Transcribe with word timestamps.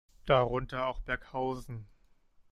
Darunter 0.25 0.87
auch 0.87 0.99
Berghausen. 1.01 1.85